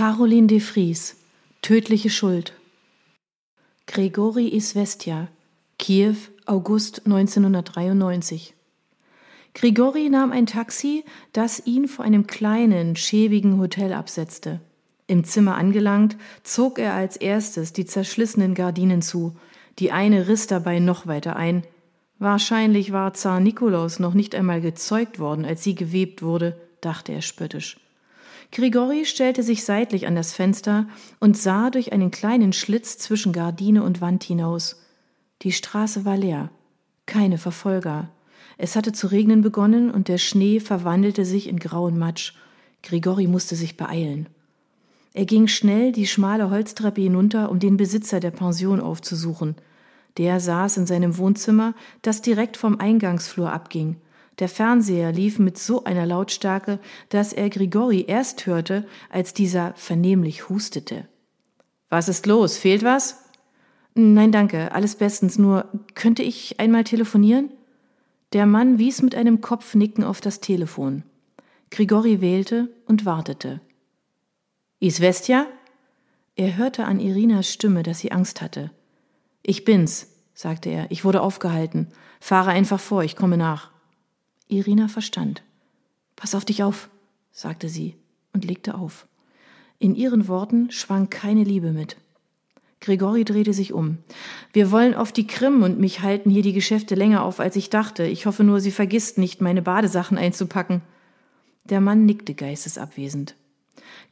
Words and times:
Caroline 0.00 0.46
de 0.46 0.60
Vries 0.60 1.14
Tödliche 1.60 2.08
Schuld 2.08 2.54
Gregori 3.86 4.48
Isvestia 4.48 5.28
Kiew 5.78 6.14
August 6.46 7.02
1993 7.04 8.54
Grigori 9.52 10.08
nahm 10.08 10.32
ein 10.32 10.46
Taxi, 10.46 11.04
das 11.34 11.66
ihn 11.66 11.86
vor 11.86 12.06
einem 12.06 12.26
kleinen, 12.26 12.96
schäbigen 12.96 13.58
Hotel 13.58 13.92
absetzte. 13.92 14.60
Im 15.06 15.24
Zimmer 15.24 15.56
angelangt, 15.56 16.16
zog 16.44 16.78
er 16.78 16.94
als 16.94 17.18
erstes 17.18 17.74
die 17.74 17.84
zerschlissenen 17.84 18.54
Gardinen 18.54 19.02
zu. 19.02 19.36
Die 19.78 19.92
eine 19.92 20.28
riss 20.28 20.46
dabei 20.46 20.78
noch 20.78 21.08
weiter 21.08 21.36
ein. 21.36 21.62
Wahrscheinlich 22.18 22.92
war 22.92 23.12
Zar 23.12 23.38
Nikolaus 23.38 23.98
noch 23.98 24.14
nicht 24.14 24.34
einmal 24.34 24.62
gezeugt 24.62 25.18
worden, 25.18 25.44
als 25.44 25.62
sie 25.62 25.74
gewebt 25.74 26.22
wurde, 26.22 26.58
dachte 26.80 27.12
er 27.12 27.20
spöttisch. 27.20 27.76
Grigori 28.52 29.04
stellte 29.04 29.42
sich 29.42 29.64
seitlich 29.64 30.06
an 30.06 30.14
das 30.14 30.32
Fenster 30.32 30.86
und 31.18 31.36
sah 31.36 31.70
durch 31.70 31.92
einen 31.92 32.10
kleinen 32.10 32.52
Schlitz 32.52 32.98
zwischen 32.98 33.32
Gardine 33.32 33.82
und 33.82 34.00
Wand 34.00 34.24
hinaus. 34.24 34.80
Die 35.42 35.52
Straße 35.52 36.04
war 36.04 36.16
leer. 36.16 36.50
Keine 37.06 37.38
Verfolger. 37.38 38.10
Es 38.58 38.76
hatte 38.76 38.92
zu 38.92 39.06
regnen 39.06 39.40
begonnen 39.40 39.90
und 39.90 40.08
der 40.08 40.18
Schnee 40.18 40.60
verwandelte 40.60 41.24
sich 41.24 41.48
in 41.48 41.58
grauen 41.58 41.98
Matsch. 41.98 42.34
Grigori 42.82 43.26
musste 43.26 43.56
sich 43.56 43.76
beeilen. 43.76 44.28
Er 45.12 45.24
ging 45.24 45.48
schnell 45.48 45.92
die 45.92 46.06
schmale 46.06 46.50
Holztreppe 46.50 47.00
hinunter, 47.00 47.50
um 47.50 47.58
den 47.58 47.76
Besitzer 47.76 48.20
der 48.20 48.30
Pension 48.30 48.80
aufzusuchen. 48.80 49.56
Der 50.18 50.40
saß 50.40 50.76
in 50.76 50.86
seinem 50.86 51.16
Wohnzimmer, 51.18 51.74
das 52.02 52.22
direkt 52.22 52.56
vom 52.56 52.78
Eingangsflur 52.78 53.52
abging. 53.52 53.96
Der 54.40 54.48
Fernseher 54.48 55.12
lief 55.12 55.38
mit 55.38 55.58
so 55.58 55.84
einer 55.84 56.06
Lautstärke, 56.06 56.80
dass 57.10 57.34
er 57.34 57.50
Grigori 57.50 58.06
erst 58.08 58.46
hörte, 58.46 58.86
als 59.10 59.34
dieser 59.34 59.74
vernehmlich 59.74 60.48
hustete. 60.48 61.06
Was 61.90 62.08
ist 62.08 62.26
los? 62.26 62.56
Fehlt 62.56 62.82
was? 62.82 63.22
Nein, 63.94 64.32
danke, 64.32 64.72
alles 64.72 64.96
bestens, 64.96 65.38
nur 65.38 65.66
könnte 65.94 66.22
ich 66.22 66.58
einmal 66.58 66.84
telefonieren? 66.84 67.50
Der 68.32 68.46
Mann 68.46 68.78
wies 68.78 69.02
mit 69.02 69.14
einem 69.14 69.42
Kopfnicken 69.42 70.04
auf 70.04 70.20
das 70.22 70.40
Telefon. 70.40 71.02
Grigori 71.70 72.20
wählte 72.20 72.70
und 72.86 73.04
wartete. 73.04 73.60
Isvestia? 74.78 75.46
Er 76.36 76.56
hörte 76.56 76.86
an 76.86 76.98
Irinas 76.98 77.52
Stimme, 77.52 77.82
dass 77.82 77.98
sie 77.98 78.12
Angst 78.12 78.40
hatte. 78.40 78.70
Ich 79.42 79.64
bin's, 79.64 80.06
sagte 80.32 80.70
er. 80.70 80.90
Ich 80.90 81.04
wurde 81.04 81.20
aufgehalten. 81.20 81.88
Fahre 82.20 82.50
einfach 82.50 82.80
vor, 82.80 83.02
ich 83.02 83.16
komme 83.16 83.36
nach. 83.36 83.70
Irina 84.50 84.88
verstand. 84.88 85.42
Pass 86.16 86.34
auf 86.34 86.44
dich 86.44 86.62
auf, 86.62 86.88
sagte 87.32 87.68
sie 87.68 87.94
und 88.32 88.44
legte 88.44 88.74
auf. 88.74 89.06
In 89.78 89.94
ihren 89.94 90.28
Worten 90.28 90.70
schwang 90.70 91.08
keine 91.08 91.44
Liebe 91.44 91.72
mit. 91.72 91.96
Gregori 92.80 93.24
drehte 93.24 93.52
sich 93.52 93.72
um. 93.72 93.98
Wir 94.52 94.70
wollen 94.70 94.94
auf 94.94 95.12
die 95.12 95.26
Krim 95.26 95.62
und 95.62 95.78
mich 95.78 96.00
halten 96.00 96.30
hier 96.30 96.42
die 96.42 96.54
Geschäfte 96.54 96.94
länger 96.94 97.22
auf, 97.22 97.38
als 97.38 97.56
ich 97.56 97.70
dachte. 97.70 98.04
Ich 98.04 98.26
hoffe 98.26 98.42
nur, 98.42 98.60
sie 98.60 98.70
vergisst 98.70 99.18
nicht, 99.18 99.40
meine 99.40 99.62
Badesachen 99.62 100.16
einzupacken. 100.16 100.80
Der 101.64 101.80
Mann 101.80 102.06
nickte 102.06 102.34
geistesabwesend. 102.34 103.34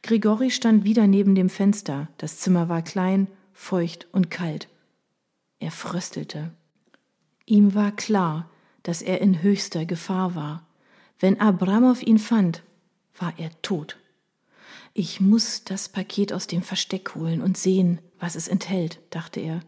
Grigori 0.03 0.51
stand 0.51 0.83
wieder 0.83 1.07
neben 1.07 1.35
dem 1.35 1.49
Fenster. 1.49 2.07
Das 2.17 2.37
Zimmer 2.37 2.69
war 2.69 2.83
klein, 2.83 3.27
feucht 3.53 4.07
und 4.11 4.29
kalt. 4.29 4.67
Er 5.59 5.71
fröstelte. 5.71 6.51
Ihm 7.45 7.73
war 7.73 7.91
klar, 7.91 8.49
dass 8.83 9.01
er 9.01 9.21
in 9.21 9.41
höchster 9.41 9.85
Gefahr 9.85 10.35
war. 10.35 10.65
Wenn 11.19 11.39
Abramow 11.39 12.01
ihn 12.01 12.19
fand, 12.19 12.63
war 13.17 13.33
er 13.37 13.49
tot. 13.61 13.97
Ich 14.93 15.21
muss 15.21 15.63
das 15.63 15.89
Paket 15.89 16.33
aus 16.33 16.47
dem 16.47 16.61
Versteck 16.61 17.15
holen 17.15 17.41
und 17.41 17.57
sehen, 17.57 17.99
was 18.19 18.35
es 18.35 18.47
enthält, 18.47 18.99
dachte 19.11 19.39
er. 19.39 19.61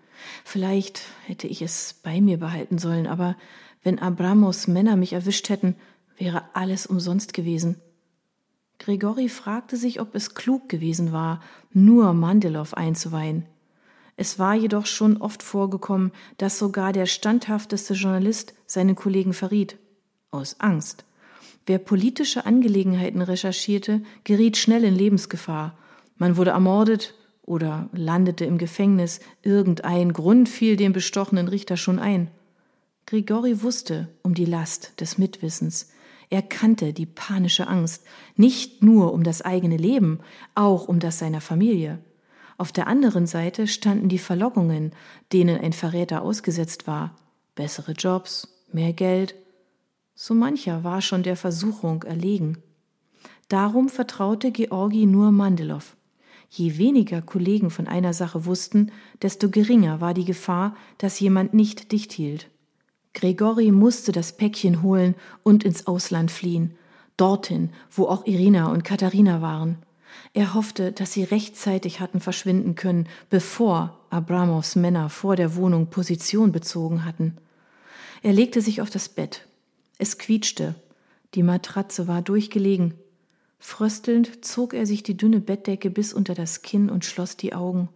Vielleicht 0.43 1.01
hätte 1.25 1.47
ich 1.47 1.61
es 1.61 1.99
bei 2.03 2.21
mir 2.21 2.37
behalten 2.37 2.77
sollen, 2.77 3.07
aber 3.07 3.35
wenn 3.83 3.99
Abramos 3.99 4.67
Männer 4.67 4.95
mich 4.95 5.13
erwischt 5.13 5.49
hätten, 5.49 5.75
wäre 6.17 6.43
alles 6.53 6.85
umsonst 6.85 7.33
gewesen. 7.33 7.79
Gregori 8.77 9.29
fragte 9.29 9.77
sich, 9.77 9.99
ob 9.99 10.15
es 10.15 10.33
klug 10.33 10.69
gewesen 10.69 11.11
war, 11.11 11.41
nur 11.71 12.13
Mandelow 12.13 12.73
einzuweihen. 12.73 13.45
Es 14.17 14.39
war 14.39 14.55
jedoch 14.55 14.85
schon 14.85 15.17
oft 15.17 15.43
vorgekommen, 15.43 16.11
dass 16.37 16.59
sogar 16.59 16.93
der 16.93 17.05
standhafteste 17.05 17.93
Journalist 17.93 18.53
seinen 18.65 18.95
Kollegen 18.95 19.33
verriet. 19.33 19.77
Aus 20.31 20.59
Angst. 20.59 21.05
Wer 21.65 21.77
politische 21.77 22.45
Angelegenheiten 22.45 23.21
recherchierte, 23.21 24.01
geriet 24.23 24.57
schnell 24.57 24.83
in 24.83 24.95
Lebensgefahr. 24.95 25.77
Man 26.17 26.37
wurde 26.37 26.51
ermordet 26.51 27.15
oder 27.43 27.89
landete 27.93 28.45
im 28.45 28.57
Gefängnis. 28.57 29.19
Irgendein 29.41 30.13
Grund 30.13 30.49
fiel 30.49 30.75
dem 30.75 30.93
bestochenen 30.93 31.47
Richter 31.47 31.77
schon 31.77 31.99
ein. 31.99 32.29
Grigori 33.05 33.61
wusste 33.61 34.07
um 34.23 34.33
die 34.33 34.45
Last 34.45 34.99
des 35.01 35.17
Mitwissens. 35.17 35.89
Er 36.29 36.41
kannte 36.41 36.93
die 36.93 37.05
panische 37.05 37.67
Angst, 37.67 38.05
nicht 38.37 38.81
nur 38.81 39.13
um 39.13 39.23
das 39.23 39.41
eigene 39.41 39.75
Leben, 39.75 40.21
auch 40.55 40.87
um 40.87 40.99
das 40.99 41.19
seiner 41.19 41.41
Familie. 41.41 41.99
Auf 42.61 42.71
der 42.71 42.85
anderen 42.85 43.25
Seite 43.25 43.65
standen 43.65 44.07
die 44.07 44.19
Verlockungen, 44.19 44.91
denen 45.33 45.59
ein 45.59 45.73
Verräter 45.73 46.21
ausgesetzt 46.21 46.85
war. 46.85 47.15
Bessere 47.55 47.93
Jobs, 47.93 48.49
mehr 48.71 48.93
Geld, 48.93 49.33
so 50.13 50.35
mancher 50.35 50.83
war 50.83 51.01
schon 51.01 51.23
der 51.23 51.35
Versuchung 51.35 52.03
erlegen. 52.03 52.59
Darum 53.47 53.89
vertraute 53.89 54.51
Georgi 54.51 55.07
nur 55.07 55.31
Mandelow. 55.31 55.81
Je 56.51 56.77
weniger 56.77 57.23
Kollegen 57.23 57.71
von 57.71 57.87
einer 57.87 58.13
Sache 58.13 58.45
wussten, 58.45 58.91
desto 59.23 59.49
geringer 59.49 59.99
war 59.99 60.13
die 60.13 60.25
Gefahr, 60.25 60.75
dass 60.99 61.19
jemand 61.19 61.55
nicht 61.55 61.91
dicht 61.91 62.11
hielt. 62.11 62.47
Gregori 63.15 63.71
musste 63.71 64.11
das 64.11 64.37
Päckchen 64.37 64.83
holen 64.83 65.15
und 65.41 65.63
ins 65.63 65.87
Ausland 65.87 66.29
fliehen, 66.29 66.75
dorthin, 67.17 67.71
wo 67.89 68.05
auch 68.05 68.27
Irina 68.27 68.71
und 68.71 68.83
Katharina 68.83 69.41
waren. 69.41 69.79
Er 70.33 70.53
hoffte, 70.53 70.91
dass 70.91 71.13
sie 71.13 71.23
rechtzeitig 71.23 71.99
hatten 71.99 72.19
verschwinden 72.19 72.75
können, 72.75 73.07
bevor 73.29 73.99
Abramows 74.09 74.75
Männer 74.75 75.09
vor 75.09 75.35
der 75.35 75.55
Wohnung 75.55 75.87
Position 75.87 76.51
bezogen 76.51 77.05
hatten. 77.05 77.37
Er 78.23 78.33
legte 78.33 78.61
sich 78.61 78.81
auf 78.81 78.89
das 78.89 79.09
Bett. 79.09 79.47
Es 79.97 80.17
quietschte. 80.17 80.75
Die 81.33 81.43
Matratze 81.43 82.07
war 82.07 82.21
durchgelegen. 82.21 82.93
Fröstelnd 83.59 84.43
zog 84.43 84.73
er 84.73 84.85
sich 84.85 85.03
die 85.03 85.15
dünne 85.15 85.39
Bettdecke 85.39 85.89
bis 85.89 86.13
unter 86.13 86.33
das 86.33 86.61
Kinn 86.61 86.89
und 86.89 87.05
schloss 87.05 87.37
die 87.37 87.53
Augen. 87.53 87.89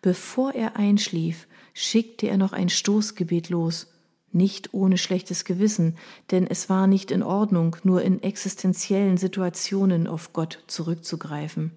Bevor 0.00 0.54
er 0.54 0.76
einschlief, 0.76 1.46
schickte 1.74 2.26
er 2.26 2.36
noch 2.36 2.52
ein 2.52 2.68
Stoßgebet 2.68 3.50
los, 3.50 3.91
nicht 4.34 4.72
ohne 4.72 4.98
schlechtes 4.98 5.44
Gewissen, 5.44 5.96
denn 6.30 6.46
es 6.46 6.68
war 6.68 6.86
nicht 6.86 7.10
in 7.10 7.22
Ordnung, 7.22 7.76
nur 7.84 8.02
in 8.02 8.22
existenziellen 8.22 9.16
Situationen 9.16 10.06
auf 10.06 10.32
Gott 10.32 10.62
zurückzugreifen. 10.66 11.72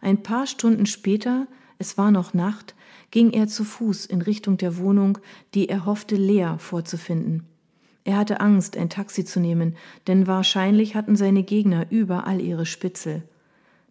Ein 0.00 0.22
paar 0.22 0.46
Stunden 0.46 0.86
später, 0.86 1.46
es 1.78 1.96
war 1.96 2.10
noch 2.10 2.34
Nacht, 2.34 2.74
ging 3.10 3.30
er 3.30 3.46
zu 3.46 3.64
Fuß 3.64 4.06
in 4.06 4.22
Richtung 4.22 4.56
der 4.56 4.76
Wohnung, 4.76 5.18
die 5.54 5.68
er 5.68 5.86
hoffte 5.86 6.16
leer 6.16 6.58
vorzufinden. 6.58 7.44
Er 8.04 8.18
hatte 8.18 8.40
Angst, 8.40 8.76
ein 8.76 8.90
Taxi 8.90 9.24
zu 9.24 9.40
nehmen, 9.40 9.76
denn 10.06 10.26
wahrscheinlich 10.26 10.94
hatten 10.94 11.16
seine 11.16 11.42
Gegner 11.42 11.86
überall 11.90 12.40
ihre 12.40 12.66
Spitzel. 12.66 13.22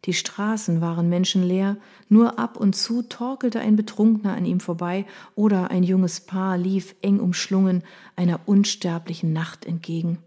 Die 0.06 0.14
Straßen 0.14 0.81
waren 0.81 1.08
menschenleer, 1.08 1.78
nur 2.09 2.38
ab 2.38 2.58
und 2.58 2.75
zu 2.75 3.03
torkelte 3.03 3.59
ein 3.59 3.75
Betrunkener 3.75 4.34
an 4.34 4.46
ihm 4.46 4.59
vorbei 4.59 5.06
oder 5.36 5.72
ein 5.72 5.84
junges 5.84 6.19
Paar 6.19 6.58
lief 6.58 6.96
eng 7.02 7.19
umschlungen 7.19 7.84
einer 8.16 8.42
unsterblichen 8.46 9.31
Nacht 9.31 9.66
entgegen. 9.66 10.19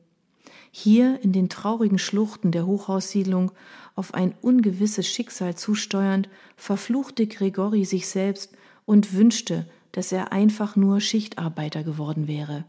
Hier 0.70 1.20
in 1.22 1.32
den 1.32 1.48
traurigen 1.48 1.98
Schluchten 1.98 2.53
der 2.53 2.66
Hochhaussiedlung, 2.66 3.53
auf 3.94 4.15
ein 4.15 4.34
ungewisses 4.42 5.06
Schicksal 5.06 5.54
zusteuernd, 5.54 6.28
verfluchte 6.56 7.27
Gregori 7.27 7.84
sich 7.84 8.09
selbst 8.09 8.54
und 8.84 9.15
wünschte, 9.15 9.66
dass 9.92 10.12
er 10.12 10.33
einfach 10.33 10.77
nur 10.77 11.01
Schichtarbeiter 11.01 11.83
geworden 11.83 12.28
wäre 12.28 12.65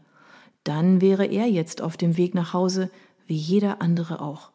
dann 0.68 1.00
wäre 1.00 1.24
er 1.24 1.46
jetzt 1.46 1.80
auf 1.80 1.96
dem 1.96 2.18
Weg 2.18 2.34
nach 2.34 2.52
Hause, 2.52 2.90
wie 3.26 3.36
jeder 3.36 3.80
andere 3.80 4.20
auch. 4.20 4.50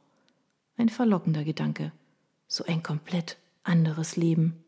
Ein 0.78 0.90
verlockender 0.90 1.44
Gedanke, 1.44 1.92
so 2.54 2.64
ein 2.66 2.84
komplett 2.84 3.38
anderes 3.64 4.16
Leben. 4.16 4.64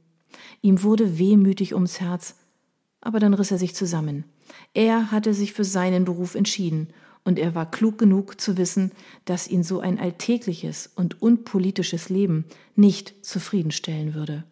Ihm 0.63 0.81
wurde 0.81 1.19
wehmütig 1.19 1.75
ums 1.75 2.01
Herz, 2.01 2.35
aber 2.99 3.19
dann 3.19 3.35
riss 3.35 3.51
er 3.51 3.59
sich 3.59 3.75
zusammen. 3.75 4.23
Er 4.73 5.11
hatte 5.11 5.35
sich 5.35 5.53
für 5.53 5.63
seinen 5.63 6.03
Beruf 6.03 6.33
entschieden, 6.33 6.89
und 7.23 7.39
er 7.39 7.55
war 7.55 7.69
klug 7.69 7.97
genug 7.97 8.39
zu 8.41 8.57
wissen, 8.57 8.91
dass 9.25 9.47
ihn 9.47 9.63
so 9.63 9.79
ein 9.79 9.99
alltägliches 9.99 10.91
und 10.95 11.21
unpolitisches 11.21 12.09
Leben 12.09 12.45
nicht 12.75 13.15
zufriedenstellen 13.23 14.13
würde. 14.13 14.43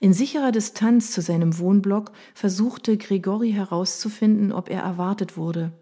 In 0.00 0.12
sicherer 0.12 0.52
Distanz 0.52 1.12
zu 1.12 1.22
seinem 1.22 1.58
Wohnblock 1.58 2.12
versuchte 2.34 2.96
Grigori 2.96 3.52
herauszufinden, 3.52 4.52
ob 4.52 4.68
er 4.68 4.80
erwartet 4.80 5.36
wurde. 5.36 5.72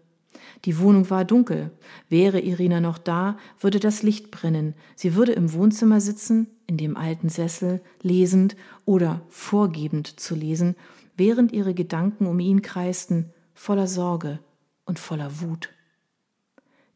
Die 0.65 0.79
Wohnung 0.79 1.09
war 1.09 1.25
dunkel. 1.25 1.71
Wäre 2.09 2.39
Irina 2.39 2.81
noch 2.81 2.97
da, 2.97 3.37
würde 3.59 3.79
das 3.79 4.03
Licht 4.03 4.31
brennen. 4.31 4.75
Sie 4.95 5.15
würde 5.15 5.33
im 5.33 5.53
Wohnzimmer 5.53 6.01
sitzen, 6.01 6.47
in 6.67 6.77
dem 6.77 6.97
alten 6.97 7.29
Sessel, 7.29 7.81
lesend 8.01 8.55
oder 8.85 9.21
vorgebend 9.29 10.19
zu 10.19 10.35
lesen, 10.35 10.75
während 11.15 11.51
ihre 11.51 11.73
Gedanken 11.73 12.27
um 12.27 12.39
ihn 12.39 12.61
kreisten, 12.61 13.31
voller 13.53 13.87
Sorge 13.87 14.39
und 14.85 14.99
voller 14.99 15.41
Wut. 15.41 15.69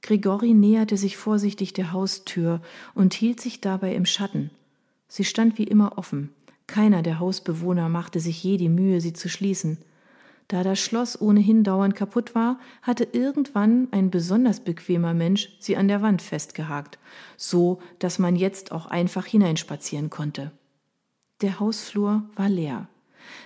Grigori 0.01 0.53
näherte 0.53 0.97
sich 0.97 1.17
vorsichtig 1.17 1.73
der 1.73 1.91
Haustür 1.91 2.61
und 2.93 3.13
hielt 3.13 3.39
sich 3.39 3.61
dabei 3.61 3.95
im 3.95 4.05
Schatten. 4.05 4.49
Sie 5.07 5.23
stand 5.23 5.57
wie 5.57 5.63
immer 5.63 5.97
offen. 5.97 6.29
Keiner 6.67 7.01
der 7.03 7.19
Hausbewohner 7.19 7.89
machte 7.89 8.19
sich 8.19 8.43
je 8.43 8.57
die 8.57 8.69
Mühe, 8.69 9.01
sie 9.01 9.13
zu 9.13 9.29
schließen. 9.29 9.77
Da 10.51 10.63
das 10.63 10.81
Schloss 10.81 11.21
ohnehin 11.21 11.63
dauernd 11.63 11.95
kaputt 11.95 12.35
war, 12.35 12.59
hatte 12.81 13.07
irgendwann 13.13 13.87
ein 13.91 14.11
besonders 14.11 14.59
bequemer 14.59 15.13
Mensch 15.13 15.47
sie 15.61 15.77
an 15.77 15.87
der 15.87 16.01
Wand 16.01 16.21
festgehakt, 16.21 16.99
so 17.37 17.79
dass 17.99 18.19
man 18.19 18.35
jetzt 18.35 18.73
auch 18.73 18.85
einfach 18.87 19.25
hineinspazieren 19.25 20.09
konnte. 20.09 20.51
Der 21.39 21.61
Hausflur 21.61 22.23
war 22.35 22.49
leer. 22.49 22.89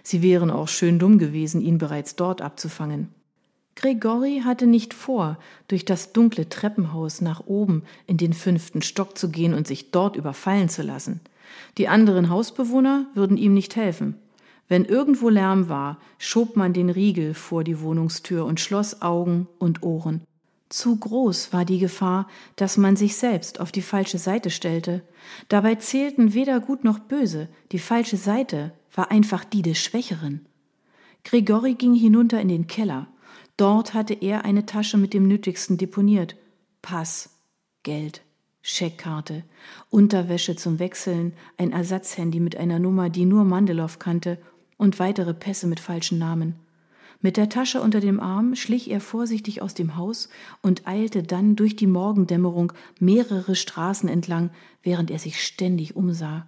Sie 0.01 0.23
wären 0.23 0.49
auch 0.49 0.67
schön 0.67 0.97
dumm 0.97 1.19
gewesen, 1.19 1.61
ihn 1.61 1.77
bereits 1.77 2.15
dort 2.15 2.41
abzufangen. 2.41 3.09
Gregori 3.75 4.41
hatte 4.43 4.65
nicht 4.65 4.95
vor, 4.95 5.37
durch 5.67 5.85
das 5.85 6.11
dunkle 6.11 6.49
Treppenhaus 6.49 7.21
nach 7.21 7.45
oben 7.45 7.83
in 8.07 8.17
den 8.17 8.33
fünften 8.33 8.81
Stock 8.81 9.15
zu 9.15 9.29
gehen 9.29 9.53
und 9.53 9.67
sich 9.67 9.91
dort 9.91 10.15
überfallen 10.15 10.69
zu 10.69 10.81
lassen. 10.81 11.21
Die 11.77 11.87
anderen 11.87 12.29
Hausbewohner 12.31 13.05
würden 13.13 13.37
ihm 13.37 13.53
nicht 13.53 13.75
helfen. 13.75 14.15
Wenn 14.67 14.85
irgendwo 14.85 15.29
Lärm 15.29 15.69
war, 15.69 15.99
schob 16.17 16.55
man 16.55 16.73
den 16.73 16.89
Riegel 16.89 17.33
vor 17.33 17.63
die 17.63 17.79
Wohnungstür 17.81 18.45
und 18.45 18.59
schloss 18.59 19.01
Augen 19.01 19.47
und 19.59 19.83
Ohren. 19.83 20.21
Zu 20.69 20.95
groß 20.95 21.53
war 21.53 21.63
die 21.63 21.77
Gefahr, 21.77 22.27
dass 22.55 22.77
man 22.77 22.95
sich 22.95 23.15
selbst 23.15 23.59
auf 23.59 23.71
die 23.71 23.83
falsche 23.83 24.17
Seite 24.17 24.49
stellte. 24.49 25.03
Dabei 25.47 25.75
zählten 25.75 26.33
weder 26.33 26.59
gut 26.59 26.83
noch 26.83 26.97
böse, 26.97 27.49
die 27.71 27.79
falsche 27.79 28.17
Seite 28.17 28.73
war 28.93 29.11
einfach 29.11 29.45
die 29.45 29.61
des 29.61 29.77
Schwächeren. 29.77 30.47
Grigori 31.23 31.75
ging 31.75 31.93
hinunter 31.93 32.41
in 32.41 32.47
den 32.47 32.67
Keller. 32.67 33.07
Dort 33.57 33.93
hatte 33.93 34.15
er 34.15 34.43
eine 34.43 34.65
Tasche 34.65 34.97
mit 34.97 35.13
dem 35.13 35.27
Nötigsten 35.27 35.77
deponiert. 35.77 36.35
Pass, 36.81 37.29
Geld, 37.83 38.21
Scheckkarte, 38.61 39.43
Unterwäsche 39.89 40.55
zum 40.55 40.79
Wechseln, 40.79 41.33
ein 41.57 41.71
Ersatzhandy 41.71 42.39
mit 42.39 42.57
einer 42.57 42.79
Nummer, 42.79 43.09
die 43.09 43.25
nur 43.25 43.43
Mandelow 43.43 43.97
kannte, 43.99 44.39
und 44.77 44.99
weitere 44.99 45.33
Pässe 45.33 45.67
mit 45.67 45.79
falschen 45.79 46.17
Namen. 46.17 46.55
Mit 47.21 47.37
der 47.37 47.49
Tasche 47.49 47.81
unter 47.81 48.01
dem 48.01 48.19
Arm 48.19 48.55
schlich 48.55 48.91
er 48.91 49.01
vorsichtig 49.01 49.61
aus 49.61 49.73
dem 49.73 49.95
Haus 49.95 50.29
und 50.61 50.87
eilte 50.87 51.23
dann 51.23 51.55
durch 51.55 51.75
die 51.75 51.87
Morgendämmerung 51.87 52.73
mehrere 52.99 53.55
Straßen 53.55 54.09
entlang, 54.09 54.51
während 54.83 55.09
er 55.09 55.19
sich 55.19 55.43
ständig 55.43 55.95
umsah. 55.95 56.47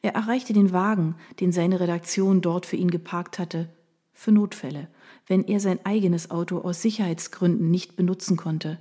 Er 0.00 0.14
erreichte 0.14 0.52
den 0.52 0.72
Wagen, 0.72 1.16
den 1.40 1.52
seine 1.52 1.80
Redaktion 1.80 2.40
dort 2.40 2.66
für 2.66 2.76
ihn 2.76 2.90
geparkt 2.90 3.38
hatte, 3.38 3.68
für 4.12 4.32
Notfälle, 4.32 4.88
wenn 5.26 5.44
er 5.44 5.60
sein 5.60 5.84
eigenes 5.84 6.30
Auto 6.30 6.58
aus 6.58 6.80
Sicherheitsgründen 6.82 7.70
nicht 7.70 7.96
benutzen 7.96 8.36
konnte. 8.36 8.78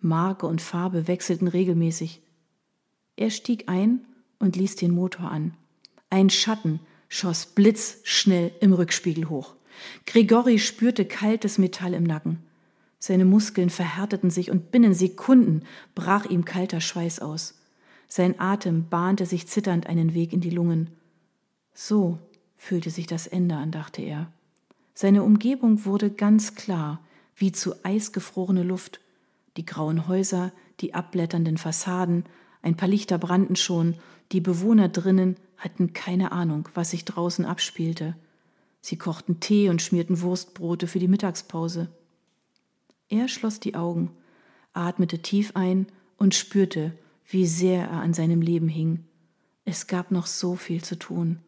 Marke 0.00 0.46
und 0.46 0.62
Farbe 0.62 1.08
wechselten 1.08 1.48
regelmäßig. 1.48 2.22
Er 3.16 3.30
stieg 3.30 3.68
ein 3.68 4.06
und 4.38 4.56
ließ 4.56 4.76
den 4.76 4.92
Motor 4.92 5.30
an. 5.30 5.54
Ein 6.08 6.30
Schatten 6.30 6.80
schoss 7.10 7.44
blitzschnell 7.44 8.52
im 8.60 8.72
Rückspiegel 8.72 9.28
hoch. 9.28 9.54
Grigori 10.06 10.58
spürte 10.58 11.04
kaltes 11.04 11.58
Metall 11.58 11.92
im 11.92 12.04
Nacken. 12.04 12.38
Seine 12.98 13.24
Muskeln 13.24 13.68
verhärteten 13.68 14.30
sich 14.30 14.50
und 14.50 14.70
binnen 14.70 14.94
Sekunden 14.94 15.64
brach 15.94 16.24
ihm 16.26 16.44
kalter 16.44 16.80
Schweiß 16.80 17.20
aus. 17.20 17.58
Sein 18.08 18.38
Atem 18.38 18.88
bahnte 18.88 19.26
sich 19.26 19.46
zitternd 19.46 19.86
einen 19.86 20.14
Weg 20.14 20.32
in 20.32 20.40
die 20.40 20.50
Lungen. 20.50 20.90
So 21.74 22.18
fühlte 22.56 22.90
sich 22.90 23.06
das 23.06 23.26
Ende 23.26 23.56
an, 23.56 23.70
dachte 23.70 24.02
er. 24.02 24.30
Seine 24.94 25.22
Umgebung 25.22 25.84
wurde 25.84 26.10
ganz 26.10 26.54
klar, 26.54 27.00
wie 27.34 27.52
zu 27.52 27.84
eisgefrorene 27.84 28.62
Luft. 28.62 29.00
Die 29.56 29.64
grauen 29.64 30.06
Häuser, 30.06 30.52
die 30.80 30.94
abblätternden 30.94 31.56
Fassaden, 31.56 32.24
ein 32.62 32.76
paar 32.76 32.88
Lichter 32.88 33.18
brannten 33.18 33.56
schon, 33.56 33.94
die 34.32 34.40
Bewohner 34.40 34.88
drinnen 34.88 35.36
hatten 35.60 35.92
keine 35.92 36.32
Ahnung, 36.32 36.68
was 36.74 36.90
sich 36.90 37.04
draußen 37.04 37.44
abspielte. 37.44 38.16
Sie 38.80 38.96
kochten 38.96 39.40
Tee 39.40 39.68
und 39.68 39.82
schmierten 39.82 40.22
Wurstbrote 40.22 40.86
für 40.86 40.98
die 40.98 41.08
Mittagspause. 41.08 41.88
Er 43.10 43.28
schloss 43.28 43.60
die 43.60 43.74
Augen, 43.74 44.10
atmete 44.72 45.20
tief 45.20 45.52
ein 45.54 45.86
und 46.16 46.34
spürte, 46.34 46.96
wie 47.28 47.46
sehr 47.46 47.88
er 47.88 48.00
an 48.00 48.14
seinem 48.14 48.40
Leben 48.40 48.68
hing. 48.68 49.04
Es 49.66 49.86
gab 49.86 50.10
noch 50.10 50.26
so 50.26 50.56
viel 50.56 50.82
zu 50.82 50.98
tun 50.98 51.38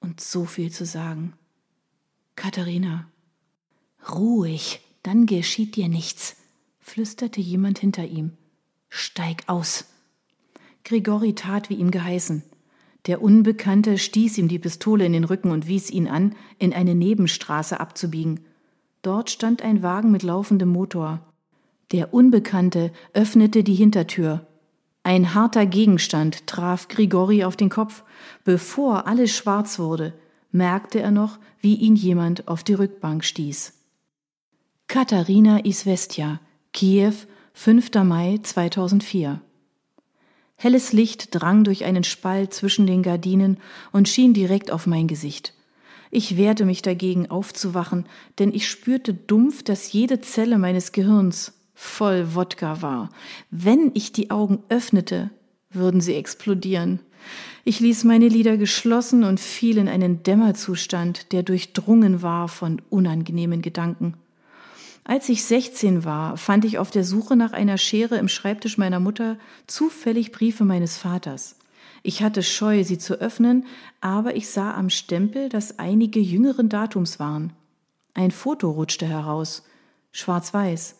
und 0.00 0.20
so 0.20 0.44
viel 0.44 0.70
zu 0.70 0.84
sagen. 0.84 1.32
Katharina. 2.36 3.08
Ruhig, 4.10 4.80
dann 5.02 5.24
geschieht 5.24 5.76
dir 5.76 5.88
nichts, 5.88 6.36
flüsterte 6.78 7.40
jemand 7.40 7.78
hinter 7.78 8.04
ihm. 8.04 8.32
Steig 8.90 9.44
aus. 9.46 9.86
Grigori 10.84 11.34
tat 11.34 11.70
wie 11.70 11.74
ihm 11.74 11.90
geheißen. 11.90 12.42
Der 13.06 13.22
Unbekannte 13.22 13.98
stieß 13.98 14.38
ihm 14.38 14.48
die 14.48 14.58
Pistole 14.58 15.06
in 15.06 15.12
den 15.12 15.24
Rücken 15.24 15.50
und 15.50 15.68
wies 15.68 15.90
ihn 15.90 16.08
an, 16.08 16.34
in 16.58 16.72
eine 16.72 16.94
Nebenstraße 16.94 17.78
abzubiegen. 17.78 18.40
Dort 19.02 19.30
stand 19.30 19.62
ein 19.62 19.82
Wagen 19.82 20.10
mit 20.10 20.24
laufendem 20.24 20.70
Motor. 20.70 21.20
Der 21.92 22.12
Unbekannte 22.12 22.90
öffnete 23.12 23.62
die 23.62 23.74
Hintertür. 23.74 24.44
Ein 25.04 25.34
harter 25.34 25.66
Gegenstand 25.66 26.48
traf 26.48 26.88
Grigori 26.88 27.44
auf 27.44 27.54
den 27.54 27.68
Kopf. 27.68 28.02
Bevor 28.44 29.06
alles 29.06 29.30
schwarz 29.30 29.78
wurde, 29.78 30.12
merkte 30.50 31.00
er 31.00 31.12
noch, 31.12 31.38
wie 31.60 31.76
ihn 31.76 31.94
jemand 31.94 32.48
auf 32.48 32.64
die 32.64 32.74
Rückbank 32.74 33.24
stieß. 33.24 33.72
Katharina 34.88 35.64
Isvestia, 35.64 36.40
Kiew, 36.72 37.14
5. 37.52 37.90
Mai 38.02 38.40
2004 38.42 39.40
Helles 40.56 40.92
Licht 40.92 41.28
drang 41.30 41.64
durch 41.64 41.84
einen 41.84 42.04
Spalt 42.04 42.54
zwischen 42.54 42.86
den 42.86 43.02
Gardinen 43.02 43.58
und 43.92 44.08
schien 44.08 44.32
direkt 44.32 44.70
auf 44.70 44.86
mein 44.86 45.06
Gesicht. 45.06 45.52
Ich 46.10 46.36
wehrte 46.36 46.64
mich 46.64 46.82
dagegen 46.82 47.30
aufzuwachen, 47.30 48.06
denn 48.38 48.54
ich 48.54 48.68
spürte 48.68 49.12
dumpf, 49.12 49.62
dass 49.62 49.92
jede 49.92 50.20
Zelle 50.20 50.56
meines 50.56 50.92
Gehirns 50.92 51.52
voll 51.74 52.34
Wodka 52.34 52.80
war. 52.80 53.10
Wenn 53.50 53.90
ich 53.94 54.12
die 54.12 54.30
Augen 54.30 54.62
öffnete, 54.70 55.30
würden 55.70 56.00
sie 56.00 56.14
explodieren. 56.14 57.00
Ich 57.64 57.80
ließ 57.80 58.04
meine 58.04 58.28
Lider 58.28 58.56
geschlossen 58.56 59.24
und 59.24 59.40
fiel 59.40 59.76
in 59.76 59.88
einen 59.88 60.22
Dämmerzustand, 60.22 61.32
der 61.32 61.42
durchdrungen 61.42 62.22
war 62.22 62.48
von 62.48 62.80
unangenehmen 62.88 63.60
Gedanken. 63.60 64.14
Als 65.08 65.28
ich 65.28 65.44
16 65.44 66.04
war, 66.04 66.36
fand 66.36 66.64
ich 66.64 66.78
auf 66.78 66.90
der 66.90 67.04
Suche 67.04 67.36
nach 67.36 67.52
einer 67.52 67.78
Schere 67.78 68.16
im 68.16 68.26
Schreibtisch 68.26 68.76
meiner 68.76 68.98
Mutter 68.98 69.38
zufällig 69.68 70.32
Briefe 70.32 70.64
meines 70.64 70.96
Vaters. 70.96 71.60
Ich 72.02 72.24
hatte 72.24 72.42
Scheu, 72.42 72.82
sie 72.82 72.98
zu 72.98 73.20
öffnen, 73.20 73.66
aber 74.00 74.34
ich 74.34 74.48
sah 74.48 74.74
am 74.74 74.90
Stempel, 74.90 75.48
dass 75.48 75.78
einige 75.78 76.18
jüngeren 76.18 76.68
Datums 76.68 77.20
waren. 77.20 77.52
Ein 78.14 78.32
Foto 78.32 78.68
rutschte 78.68 79.06
heraus, 79.06 79.62
schwarz-weiß. 80.10 80.96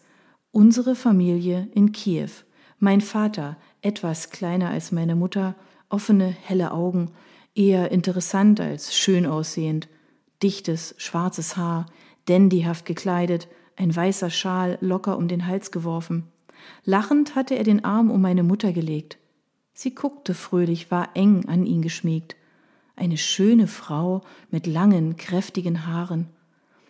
Unsere 0.53 0.95
Familie 0.95 1.67
in 1.75 1.91
Kiew. 1.91 2.31
Mein 2.79 3.01
Vater, 3.01 3.57
etwas 3.83 4.31
kleiner 4.31 4.71
als 4.71 4.93
meine 4.93 5.17
Mutter, 5.17 5.57
offene, 5.89 6.29
helle 6.29 6.71
Augen, 6.71 7.11
eher 7.57 7.91
interessant 7.91 8.61
als 8.61 8.95
schön 8.97 9.27
aussehend, 9.27 9.89
dichtes, 10.45 10.95
schwarzes 10.97 11.57
Haar, 11.57 11.87
dandyhaft 12.27 12.87
gekleidet, 12.87 13.49
ein 13.77 13.95
weißer 13.95 14.31
Schal 14.31 14.79
locker 14.81 15.17
um 15.17 15.29
den 15.29 15.47
Hals 15.47 15.71
geworfen. 15.71 16.25
Lachend 16.85 17.35
hatte 17.35 17.55
er 17.55 17.65
den 17.65 17.85
Arm 17.85 18.11
um 18.11 18.21
meine 18.21 18.43
Mutter 18.43 18.73
gelegt. 18.73 19.19
Sie 19.75 19.95
guckte 19.95 20.35
fröhlich, 20.35 20.91
war 20.91 21.11
eng 21.15 21.47
an 21.47 21.67
ihn 21.67 21.83
geschmiegt. 21.83 22.37
Eine 22.97 23.19
schöne 23.19 23.67
Frau 23.67 24.23
mit 24.51 24.67
langen, 24.67 25.17
kräftigen 25.17 25.87
Haaren. 25.87 26.29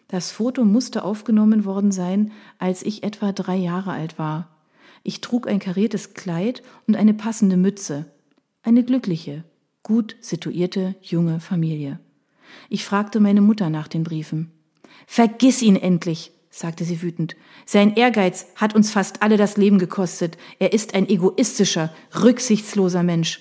Das 0.09 0.31
Foto 0.31 0.65
musste 0.65 1.03
aufgenommen 1.03 1.65
worden 1.65 1.91
sein, 1.91 2.31
als 2.59 2.85
ich 2.85 3.03
etwa 3.03 3.33
drei 3.33 3.57
Jahre 3.57 3.91
alt 3.91 4.19
war. 4.21 4.49
Ich 5.03 5.21
trug 5.21 5.49
ein 5.49 5.59
kariertes 5.59 6.15
Kleid 6.15 6.63
und 6.87 6.97
eine 6.97 7.15
passende 7.15 7.57
Mütze. 7.57 8.07
Eine 8.63 8.85
glückliche, 8.85 9.43
gut 9.83 10.17
situierte 10.21 10.95
junge 11.03 11.41
Familie. 11.41 11.99
Ich 12.69 12.85
fragte 12.85 13.19
meine 13.19 13.41
Mutter 13.41 13.69
nach 13.69 13.89
den 13.89 14.05
Briefen. 14.05 14.53
Vergiss 15.09 15.63
ihn 15.63 15.77
endlich, 15.77 16.33
sagte 16.57 16.85
sie 16.85 17.03
wütend. 17.03 17.37
Sein 17.67 17.97
Ehrgeiz 17.97 18.47
hat 18.57 18.75
uns 18.75 18.91
fast 18.91 19.23
alle 19.23 19.37
das 19.37 19.59
Leben 19.59 19.79
gekostet. 19.79 20.39
Er 20.59 20.73
ist 20.73 20.95
ein 20.95 21.07
egoistischer, 21.07 21.93
rücksichtsloser 22.19 23.03
Mensch. 23.03 23.41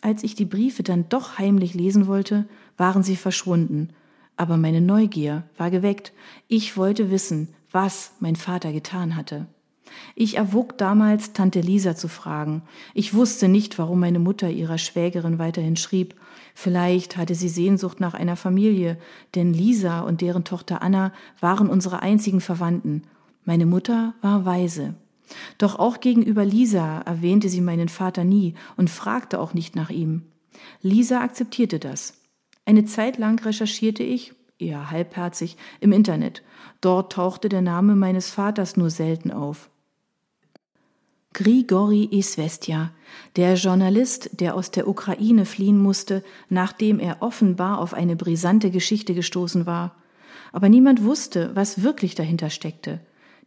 Als 0.00 0.24
ich 0.24 0.34
die 0.34 0.44
Briefe 0.44 0.82
dann 0.82 1.08
doch 1.08 1.38
heimlich 1.38 1.72
lesen 1.72 2.08
wollte, 2.08 2.46
waren 2.76 3.04
sie 3.04 3.14
verschwunden. 3.14 3.90
Aber 4.36 4.56
meine 4.56 4.80
Neugier 4.80 5.44
war 5.56 5.70
geweckt. 5.70 6.12
Ich 6.48 6.76
wollte 6.76 7.12
wissen, 7.12 7.54
was 7.70 8.10
mein 8.18 8.34
Vater 8.34 8.72
getan 8.72 9.14
hatte. 9.14 9.46
Ich 10.14 10.36
erwog 10.36 10.78
damals, 10.78 11.32
Tante 11.32 11.60
Lisa 11.60 11.96
zu 11.96 12.08
fragen. 12.08 12.62
Ich 12.94 13.14
wusste 13.14 13.48
nicht, 13.48 13.78
warum 13.78 14.00
meine 14.00 14.18
Mutter 14.18 14.50
ihrer 14.50 14.78
Schwägerin 14.78 15.38
weiterhin 15.38 15.76
schrieb. 15.76 16.14
Vielleicht 16.54 17.16
hatte 17.16 17.34
sie 17.34 17.48
Sehnsucht 17.48 18.00
nach 18.00 18.14
einer 18.14 18.36
Familie, 18.36 18.98
denn 19.34 19.52
Lisa 19.52 20.00
und 20.00 20.20
deren 20.20 20.44
Tochter 20.44 20.82
Anna 20.82 21.12
waren 21.40 21.68
unsere 21.68 22.00
einzigen 22.02 22.40
Verwandten. 22.40 23.02
Meine 23.44 23.66
Mutter 23.66 24.14
war 24.22 24.44
weise. 24.44 24.94
Doch 25.58 25.78
auch 25.78 26.00
gegenüber 26.00 26.44
Lisa 26.44 27.00
erwähnte 27.00 27.48
sie 27.48 27.60
meinen 27.60 27.88
Vater 27.88 28.24
nie 28.24 28.54
und 28.76 28.90
fragte 28.90 29.40
auch 29.40 29.54
nicht 29.54 29.74
nach 29.74 29.90
ihm. 29.90 30.22
Lisa 30.80 31.20
akzeptierte 31.20 31.78
das. 31.78 32.20
Eine 32.64 32.84
Zeit 32.84 33.18
lang 33.18 33.42
recherchierte 33.44 34.02
ich, 34.02 34.32
eher 34.58 34.90
halbherzig, 34.90 35.56
im 35.80 35.92
Internet. 35.92 36.42
Dort 36.80 37.12
tauchte 37.12 37.48
der 37.48 37.62
Name 37.62 37.96
meines 37.96 38.30
Vaters 38.30 38.76
nur 38.76 38.90
selten 38.90 39.30
auf. 39.30 39.70
Grigori 41.34 42.08
Isvestja, 42.12 42.92
der 43.34 43.54
Journalist, 43.54 44.40
der 44.40 44.54
aus 44.54 44.70
der 44.70 44.86
Ukraine 44.86 45.46
fliehen 45.46 45.78
musste, 45.82 46.22
nachdem 46.48 47.00
er 47.00 47.22
offenbar 47.22 47.80
auf 47.80 47.92
eine 47.92 48.14
brisante 48.14 48.70
Geschichte 48.70 49.14
gestoßen 49.14 49.66
war. 49.66 49.96
Aber 50.52 50.68
niemand 50.68 51.02
wusste, 51.02 51.50
was 51.54 51.82
wirklich 51.82 52.14
dahinter 52.14 52.50
steckte. 52.50 53.00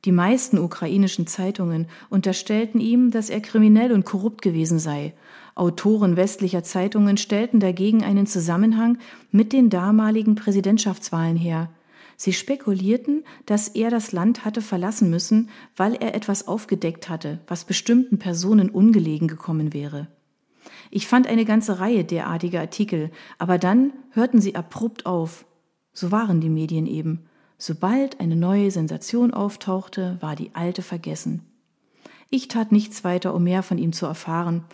Die 0.03 0.11
meisten 0.11 0.59
ukrainischen 0.59 1.27
Zeitungen 1.27 1.87
unterstellten 2.09 2.81
ihm, 2.81 3.09
dass 3.09 3.29
er 3.29 3.39
kriminell 3.39 3.93
und 3.93 4.03
korrupt 4.03 4.41
gewesen 4.41 4.79
sei. 4.79 5.13
Autoren 5.55 6.17
westlicher 6.17 6.63
Zeitungen 6.63 7.15
stellten 7.15 7.61
dagegen 7.61 8.03
einen 8.03 8.27
Zusammenhang 8.27 8.97
mit 9.31 9.53
den 9.53 9.69
damaligen 9.69 10.35
Präsidentschaftswahlen 10.35 11.37
her. 11.37 11.69
Sie 12.19 12.33
spekulierten, 12.33 13.23
dass 13.45 13.67
er 13.67 13.91
das 13.91 14.11
Land 14.11 14.43
hatte 14.43 14.63
verlassen 14.63 15.11
müssen, 15.11 15.49
weil 15.75 15.93
er 15.93 16.15
etwas 16.15 16.47
aufgedeckt 16.47 17.09
hatte, 17.09 17.39
was 17.45 17.63
bestimmten 17.63 18.17
Personen 18.17 18.71
ungelegen 18.71 19.27
gekommen 19.27 19.71
wäre. 19.71 20.07
Ich 20.89 21.07
fand 21.07 21.27
eine 21.27 21.45
ganze 21.45 21.79
Reihe 21.79 22.03
derartiger 22.03 22.59
Artikel, 22.59 23.11
aber 23.37 23.59
dann 23.59 23.93
hörten 24.11 24.41
sie 24.41 24.55
abrupt 24.55 25.05
auf. 25.05 25.45
So 25.93 26.11
waren 26.11 26.41
die 26.41 26.49
Medien 26.49 26.87
eben. 26.87 27.27
Sobald 27.59 28.19
eine 28.19 28.35
neue 28.35 28.71
Sensation 28.71 29.31
auftauchte, 29.31 30.17
war 30.19 30.35
die 30.35 30.51
alte 30.53 30.81
vergessen. 30.81 31.43
Ich 32.29 32.47
tat 32.47 32.71
nichts 32.71 33.03
weiter, 33.03 33.33
um 33.35 33.43
mehr 33.43 33.61
von 33.61 33.77
ihm 33.77 33.93
zu 33.93 34.07
erfahren. 34.07 34.65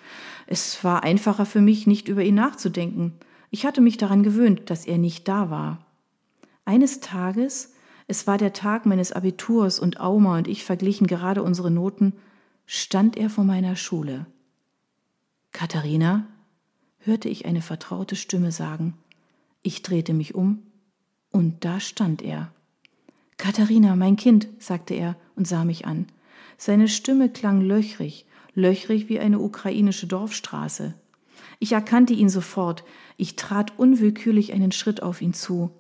Es 0.47 0.81
war 0.83 1.03
einfacher 1.03 1.45
für 1.45 1.61
mich, 1.61 1.87
nicht 1.87 2.07
über 2.07 2.23
ihn 2.23 2.35
nachzudenken. 2.35 3.13
Ich 3.51 3.65
hatte 3.65 3.81
mich 3.81 3.97
daran 3.97 4.23
gewöhnt, 4.23 4.69
dass 4.69 4.85
er 4.85 4.97
nicht 4.97 5.27
da 5.27 5.49
war. 5.49 5.85
Eines 6.65 6.99
Tages, 6.99 7.73
es 8.07 8.27
war 8.27 8.37
der 8.37 8.53
Tag 8.53 8.85
meines 8.85 9.11
Abiturs 9.11 9.79
und 9.79 9.99
Auma 9.99 10.37
und 10.37 10.47
ich 10.47 10.63
verglichen 10.63 11.07
gerade 11.07 11.43
unsere 11.43 11.71
Noten, 11.71 12.13
stand 12.65 13.17
er 13.17 13.29
vor 13.29 13.43
meiner 13.43 13.75
Schule. 13.75 14.25
Katharina, 15.51 16.25
hörte 16.99 17.29
ich 17.29 17.45
eine 17.45 17.61
vertraute 17.61 18.15
Stimme 18.15 18.51
sagen. 18.51 18.95
Ich 19.61 19.81
drehte 19.81 20.13
mich 20.13 20.35
um, 20.35 20.63
und 21.31 21.65
da 21.65 21.79
stand 21.79 22.21
er. 22.21 22.51
Katharina, 23.37 23.95
mein 23.95 24.15
Kind, 24.15 24.47
sagte 24.59 24.93
er 24.93 25.15
und 25.35 25.47
sah 25.47 25.65
mich 25.65 25.85
an. 25.85 26.07
Seine 26.57 26.87
Stimme 26.87 27.29
klang 27.29 27.61
löchrig, 27.61 28.25
löchrig 28.53 29.09
wie 29.09 29.19
eine 29.19 29.39
ukrainische 29.39 30.07
Dorfstraße. 30.07 30.93
Ich 31.59 31.71
erkannte 31.71 32.13
ihn 32.13 32.29
sofort, 32.29 32.83
ich 33.17 33.35
trat 33.35 33.77
unwillkürlich 33.77 34.53
einen 34.53 34.71
Schritt 34.71 35.01
auf 35.01 35.21
ihn 35.21 35.33
zu. 35.33 35.71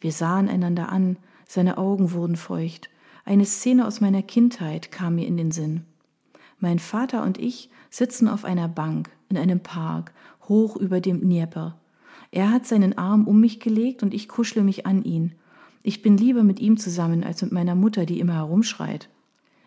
Wir 0.00 0.12
sahen 0.12 0.48
einander 0.48 0.90
an, 0.90 1.16
seine 1.46 1.78
Augen 1.78 2.12
wurden 2.12 2.36
feucht. 2.36 2.88
Eine 3.24 3.44
Szene 3.44 3.86
aus 3.86 4.00
meiner 4.00 4.22
Kindheit 4.22 4.90
kam 4.92 5.16
mir 5.16 5.26
in 5.26 5.36
den 5.36 5.50
Sinn. 5.50 5.84
Mein 6.60 6.78
Vater 6.78 7.22
und 7.22 7.38
ich 7.38 7.70
sitzen 7.90 8.28
auf 8.28 8.44
einer 8.44 8.68
Bank 8.68 9.10
in 9.28 9.36
einem 9.36 9.60
Park, 9.60 10.12
hoch 10.48 10.76
über 10.76 11.00
dem 11.00 11.20
Dnieper. 11.20 11.78
Er 12.30 12.50
hat 12.50 12.66
seinen 12.66 12.98
Arm 12.98 13.26
um 13.26 13.40
mich 13.40 13.60
gelegt 13.60 14.02
und 14.02 14.12
ich 14.12 14.28
kuschle 14.28 14.62
mich 14.62 14.86
an 14.86 15.04
ihn. 15.04 15.34
Ich 15.82 16.02
bin 16.02 16.16
lieber 16.16 16.42
mit 16.42 16.60
ihm 16.60 16.76
zusammen 16.76 17.24
als 17.24 17.42
mit 17.42 17.52
meiner 17.52 17.74
Mutter, 17.74 18.04
die 18.04 18.20
immer 18.20 18.34
herumschreit. 18.34 19.08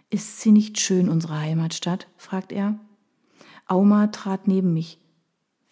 Ist 0.10 0.42
sie 0.42 0.52
nicht 0.52 0.80
schön, 0.80 1.10
unsere 1.10 1.40
Heimatstadt? 1.40 2.08
fragt 2.18 2.52
er. 2.52 2.80
Auma 3.68 4.08
trat 4.08 4.48
neben 4.48 4.74
mich. 4.74 5.00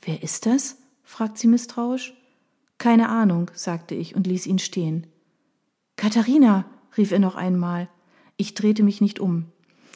Wer 0.01 0.23
ist 0.23 0.45
das? 0.45 0.77
fragt 1.03 1.37
sie 1.37 1.47
misstrauisch. 1.47 2.13
Keine 2.79 3.09
Ahnung, 3.09 3.51
sagte 3.53 3.93
ich 3.93 4.15
und 4.15 4.25
ließ 4.25 4.47
ihn 4.47 4.57
stehen. 4.57 5.05
Katharina, 5.97 6.65
rief 6.97 7.11
er 7.11 7.19
noch 7.19 7.35
einmal. 7.35 7.89
Ich 8.37 8.53
drehte 8.53 8.83
mich 8.83 9.01
nicht 9.01 9.19
um. 9.19 9.47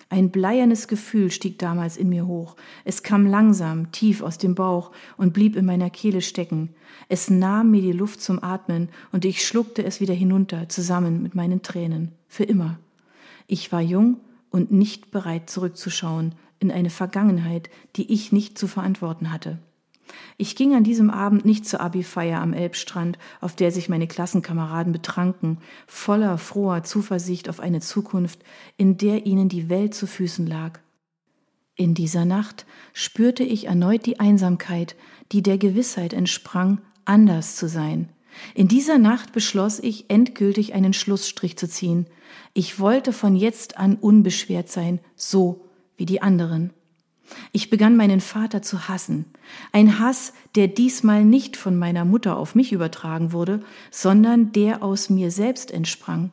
Ein 0.10 0.32
bleiernes 0.32 0.90
Gefühl 0.90 1.32
stieg 1.32 1.58
damals 1.58 1.96
in 1.96 2.10
mir 2.10 2.28
hoch. 2.28 2.58
Es 2.84 3.02
kam 3.02 3.26
langsam, 3.26 3.92
tief 3.94 4.22
aus 4.22 4.38
dem 4.38 4.54
Bauch 4.54 4.92
und 5.16 5.34
blieb 5.34 5.56
in 5.56 5.66
meiner 5.66 5.90
Kehle 5.90 6.22
stecken. 6.22 6.76
Es 7.08 7.30
nahm 7.30 7.72
mir 7.72 7.82
die 7.82 7.94
Luft 7.94 8.22
zum 8.22 8.44
Atmen 8.44 8.90
und 9.14 9.24
ich 9.24 9.48
schluckte 9.48 9.84
es 9.86 10.02
wieder 10.02 10.14
hinunter, 10.14 10.68
zusammen 10.68 11.24
mit 11.24 11.36
meinen 11.36 11.62
Tränen. 11.62 12.12
Für 12.28 12.44
immer. 12.44 12.80
Ich 13.48 13.72
war 13.72 13.82
jung 13.82 14.20
und 14.52 14.72
nicht 14.72 15.10
bereit 15.10 15.50
zurückzuschauen 15.50 16.36
in 16.60 16.70
eine 16.70 16.90
Vergangenheit, 16.90 17.70
die 17.96 18.14
ich 18.14 18.34
nicht 18.34 18.58
zu 18.58 18.68
verantworten 18.68 19.32
hatte. 19.32 19.58
Ich 20.38 20.56
ging 20.56 20.76
an 20.76 20.84
diesem 20.84 21.10
Abend 21.10 21.46
nicht 21.46 21.66
zur 21.66 21.82
Abi-Feier 21.82 22.42
am 22.42 22.54
Elbstrand, 22.54 23.18
auf 23.42 23.56
der 23.56 23.72
sich 23.72 23.90
meine 23.90 24.08
Klassenkameraden 24.08 24.92
betranken, 24.92 25.60
voller 25.88 26.38
froher 26.38 26.84
Zuversicht 26.84 27.50
auf 27.50 27.60
eine 27.60 27.80
Zukunft, 27.80 28.40
in 28.78 28.98
der 28.98 29.26
ihnen 29.26 29.50
die 29.50 29.70
Welt 29.70 29.94
zu 29.94 30.08
Füßen 30.08 30.46
lag. 30.46 30.80
In 31.76 31.94
dieser 31.94 32.26
Nacht 32.26 32.66
spürte 32.94 33.44
ich 33.44 33.66
erneut 33.66 34.06
die 34.06 34.20
Einsamkeit, 34.20 34.96
die 35.32 35.42
der 35.42 35.58
Gewissheit 35.58 36.14
entsprang, 36.14 36.82
anders 37.06 37.56
zu 37.56 37.68
sein. 37.68 38.10
In 38.54 38.68
dieser 38.68 38.98
Nacht 38.98 39.32
beschloss 39.32 39.80
ich, 39.80 40.10
endgültig 40.10 40.74
einen 40.74 40.94
Schlussstrich 40.94 41.58
zu 41.58 41.68
ziehen. 41.68 42.08
Ich 42.54 42.80
wollte 42.80 43.14
von 43.14 43.36
jetzt 43.36 43.78
an 43.78 43.96
unbeschwert 43.96 44.70
sein, 44.70 45.00
so 45.16 45.66
wie 45.98 46.06
die 46.06 46.22
anderen. 46.22 46.74
Ich 47.52 47.70
begann 47.70 47.96
meinen 47.96 48.22
Vater 48.22 48.62
zu 48.62 48.88
hassen. 48.88 49.26
Ein 49.72 50.00
Hass, 50.00 50.34
der 50.56 50.68
diesmal 50.68 51.24
nicht 51.24 51.58
von 51.58 51.78
meiner 51.78 52.06
Mutter 52.06 52.38
auf 52.38 52.56
mich 52.56 52.72
übertragen 52.72 53.32
wurde, 53.32 53.62
sondern 53.92 54.52
der 54.52 54.84
aus 54.84 55.10
mir 55.10 55.32
selbst 55.32 55.72
entsprang. 55.72 56.32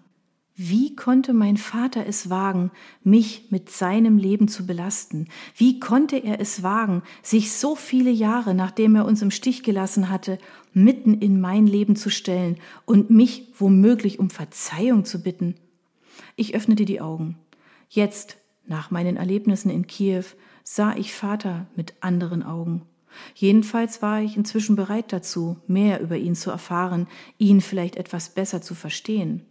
Wie 0.62 0.94
konnte 0.94 1.32
mein 1.32 1.56
Vater 1.56 2.06
es 2.06 2.28
wagen, 2.28 2.70
mich 3.02 3.46
mit 3.50 3.70
seinem 3.70 4.18
Leben 4.18 4.46
zu 4.46 4.66
belasten? 4.66 5.28
Wie 5.56 5.80
konnte 5.80 6.18
er 6.18 6.38
es 6.38 6.62
wagen, 6.62 7.02
sich 7.22 7.52
so 7.52 7.74
viele 7.74 8.10
Jahre, 8.10 8.54
nachdem 8.54 8.94
er 8.94 9.06
uns 9.06 9.22
im 9.22 9.30
Stich 9.30 9.62
gelassen 9.62 10.10
hatte, 10.10 10.38
mitten 10.74 11.14
in 11.14 11.40
mein 11.40 11.66
Leben 11.66 11.96
zu 11.96 12.10
stellen 12.10 12.58
und 12.84 13.08
mich 13.08 13.48
womöglich 13.58 14.18
um 14.18 14.28
Verzeihung 14.28 15.06
zu 15.06 15.22
bitten? 15.22 15.54
Ich 16.36 16.54
öffnete 16.54 16.84
die 16.84 17.00
Augen. 17.00 17.38
Jetzt, 17.88 18.36
nach 18.66 18.90
meinen 18.90 19.16
Erlebnissen 19.16 19.70
in 19.70 19.86
Kiew, 19.86 20.24
sah 20.62 20.94
ich 20.96 21.12
Vater 21.12 21.66
mit 21.76 21.94
anderen 22.00 22.42
Augen. 22.42 22.82
Jedenfalls 23.34 24.02
war 24.02 24.20
ich 24.20 24.36
inzwischen 24.36 24.76
bereit 24.76 25.12
dazu, 25.12 25.56
mehr 25.66 26.00
über 26.00 26.16
ihn 26.16 26.34
zu 26.34 26.50
erfahren, 26.50 27.08
ihn 27.38 27.60
vielleicht 27.60 27.96
etwas 27.96 28.30
besser 28.30 28.62
zu 28.62 28.74
verstehen. 28.74 29.42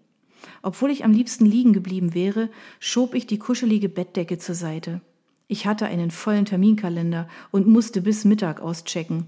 Obwohl 0.61 0.91
ich 0.91 1.03
am 1.03 1.11
liebsten 1.11 1.45
liegen 1.45 1.73
geblieben 1.73 2.13
wäre, 2.13 2.49
schob 2.79 3.13
ich 3.13 3.27
die 3.27 3.39
kuschelige 3.39 3.89
Bettdecke 3.89 4.37
zur 4.37 4.55
Seite. 4.55 5.01
Ich 5.47 5.65
hatte 5.65 5.87
einen 5.87 6.11
vollen 6.11 6.45
Terminkalender 6.45 7.27
und 7.51 7.67
musste 7.67 8.01
bis 8.01 8.23
Mittag 8.23 8.61
auschecken. 8.61 9.25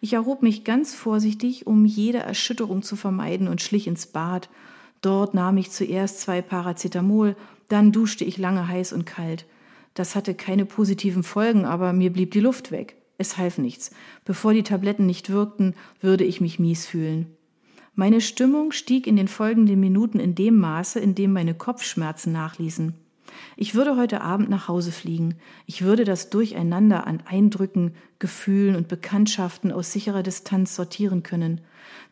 Ich 0.00 0.12
erhob 0.12 0.42
mich 0.42 0.64
ganz 0.64 0.94
vorsichtig, 0.94 1.66
um 1.66 1.86
jede 1.86 2.18
Erschütterung 2.18 2.82
zu 2.82 2.94
vermeiden 2.94 3.48
und 3.48 3.62
schlich 3.62 3.86
ins 3.86 4.06
Bad. 4.06 4.50
Dort 5.00 5.32
nahm 5.34 5.56
ich 5.56 5.70
zuerst 5.70 6.20
zwei 6.20 6.42
Paracetamol, 6.42 7.36
dann 7.68 7.90
duschte 7.90 8.24
ich 8.24 8.36
lange 8.36 8.68
heiß 8.68 8.92
und 8.92 9.06
kalt. 9.06 9.46
Das 9.94 10.14
hatte 10.14 10.34
keine 10.34 10.64
positiven 10.64 11.22
Folgen, 11.22 11.64
aber 11.64 11.92
mir 11.92 12.12
blieb 12.12 12.30
die 12.30 12.40
Luft 12.40 12.70
weg. 12.70 12.96
Es 13.18 13.36
half 13.36 13.58
nichts. 13.58 13.90
Bevor 14.24 14.54
die 14.54 14.62
Tabletten 14.62 15.06
nicht 15.06 15.30
wirkten, 15.30 15.74
würde 16.00 16.24
ich 16.24 16.40
mich 16.40 16.58
mies 16.58 16.86
fühlen. 16.86 17.26
Meine 17.94 18.22
Stimmung 18.22 18.72
stieg 18.72 19.06
in 19.06 19.16
den 19.16 19.28
folgenden 19.28 19.78
Minuten 19.78 20.18
in 20.18 20.34
dem 20.34 20.58
Maße, 20.58 20.98
in 20.98 21.14
dem 21.14 21.32
meine 21.32 21.54
Kopfschmerzen 21.54 22.32
nachließen. 22.32 22.94
Ich 23.56 23.74
würde 23.74 23.96
heute 23.96 24.22
Abend 24.22 24.48
nach 24.48 24.68
Hause 24.68 24.92
fliegen. 24.92 25.34
Ich 25.66 25.82
würde 25.82 26.04
das 26.04 26.30
Durcheinander 26.30 27.06
an 27.06 27.22
Eindrücken, 27.26 27.94
Gefühlen 28.18 28.76
und 28.76 28.88
Bekanntschaften 28.88 29.72
aus 29.72 29.92
sicherer 29.92 30.22
Distanz 30.22 30.74
sortieren 30.74 31.22
können. 31.22 31.60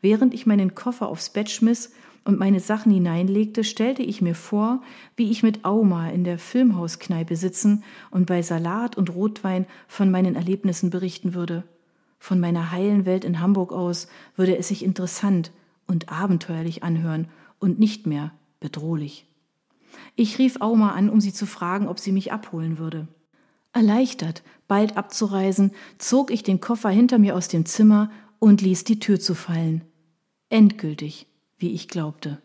Während 0.03 0.35
ich 0.35 0.47
meinen 0.47 0.75
Koffer 0.75 1.09
aufs 1.09 1.31
Bett 1.31 1.51
schmiss 1.51 1.93
und 2.25 2.39
meine 2.39 2.61
Sachen 2.61 2.93
hineinlegte, 2.93 3.65
stellte 3.65 4.03
ich 4.03 4.23
mir 4.23 4.35
vor, 4.35 4.83
wie 5.17 5.31
ich 5.31 5.43
mit 5.43 5.65
Auma 5.65 6.09
in 6.11 6.25
der 6.25 6.39
Filmhauskneipe 6.39 7.37
sitzen 7.37 7.83
und 8.11 8.27
bei 8.27 8.43
Salat 8.43 8.97
und 8.97 9.15
Rotwein 9.15 9.67
von 9.89 10.11
meinen 10.11 10.35
Erlebnissen 10.35 10.91
berichten 10.91 11.35
würde. 11.35 11.65
Von 12.19 12.39
meiner 12.39 12.71
heilen 12.71 13.07
Welt 13.07 13.25
in 13.25 13.41
Hamburg 13.41 13.73
aus 13.73 14.07
würde 14.37 14.57
es 14.57 14.69
sich 14.69 14.85
interessant 14.85 15.53
und 15.87 16.11
abenteuerlich 16.11 16.83
anhören 16.83 17.29
und 17.59 17.79
nicht 17.79 18.07
mehr 18.07 18.33
bedrohlich. 18.61 19.27
Ich 20.17 20.39
rief 20.39 20.61
Auma 20.61 20.93
an, 20.93 21.09
um 21.09 21.21
sie 21.21 21.33
zu 21.33 21.47
fragen, 21.47 21.89
ob 21.89 21.99
sie 21.99 22.13
mich 22.13 22.33
abholen 22.33 22.79
würde. 22.79 23.09
Erleichtert, 23.73 24.43
bald 24.69 24.97
abzureisen, 24.97 25.73
zog 25.99 26.31
ich 26.31 26.43
den 26.43 26.61
Koffer 26.61 26.91
hinter 26.91 27.19
mir 27.19 27.35
aus 27.35 27.49
dem 27.49 27.65
Zimmer 27.67 28.11
und 28.39 28.63
ließ 28.63 28.85
die 28.85 28.99
Tür 28.99 29.21
zu 29.21 29.35
fallen. 29.35 29.83
Endgültig, 30.49 31.27
wie 31.61 31.73
ich 31.73 31.89
glaubte. 31.89 32.43